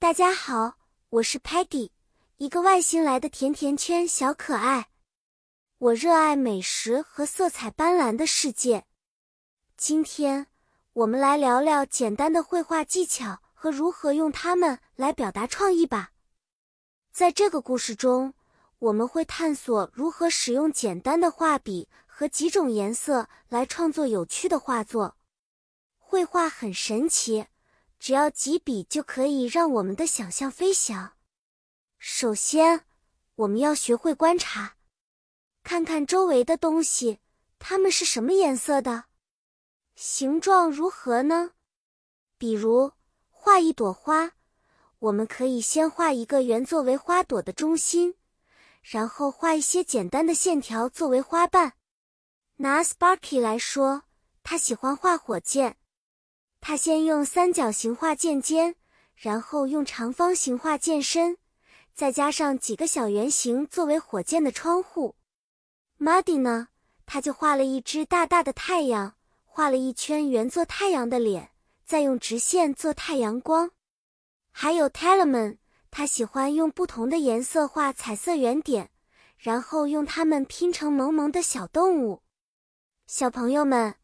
[0.00, 0.78] 大家好，
[1.08, 1.90] 我是 Patty，
[2.36, 4.90] 一个外星来的甜甜圈小可爱。
[5.78, 8.86] 我热爱美食和色彩斑斓的世界。
[9.76, 10.46] 今天
[10.92, 16.12] 我们来聊聊简单的绘画技巧和如何用它们来表达创意吧。
[17.10, 18.34] 在这个故事中，
[18.78, 25.16] 我们会探索如何使用简单的画笔和几种颜色来创作有趣的画作。
[25.98, 27.46] 绘画很神奇。
[27.98, 31.12] 只要几笔就可以让我们的想象飞翔。
[31.98, 32.84] 首先，
[33.34, 34.76] 我们要学会观察，
[35.62, 37.18] 看看周围的东西，
[37.58, 39.06] 它们是什么颜色的，
[39.96, 41.52] 形状如何呢？
[42.38, 42.92] 比如
[43.30, 44.32] 画一朵花，
[45.00, 48.14] 我们可以先画一个圆作为花朵的中心，
[48.80, 51.72] 然后画一些简单的线条作为花瓣。
[52.56, 54.04] 拿 Sparky 来说，
[54.44, 55.76] 他喜欢画火箭。
[56.68, 58.74] 他先用三角形画剑尖，
[59.16, 61.38] 然后用长方形画剑身，
[61.94, 65.16] 再加上几个小圆形作为火箭的窗户。
[65.98, 66.68] Muddy 呢，
[67.06, 69.14] 他就画了一只大大的太阳，
[69.46, 71.52] 画了一圈圆做太阳的脸，
[71.86, 73.70] 再用直线做太阳光。
[74.50, 75.56] 还有 Talman，
[75.90, 78.90] 他喜欢用不同的颜色画彩色圆点，
[79.38, 82.20] 然后用它们拼成萌萌的小动物。
[83.06, 83.94] 小朋友们。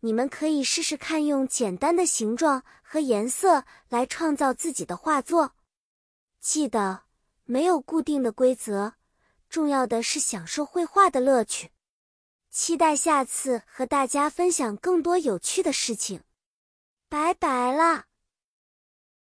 [0.00, 5.52] 你们可以试试看，用简单的形状和颜色来创造自己的画作。
[6.40, 7.02] 记得，
[7.44, 8.94] 没有固定的规则，
[9.48, 11.70] 重要的是享受绘画的乐趣。
[12.50, 16.22] 期待下次和大家分享更多有趣的事情。
[17.08, 18.09] 拜拜了。